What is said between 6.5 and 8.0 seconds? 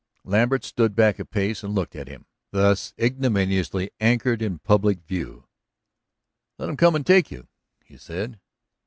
"Let 'em come and take you," he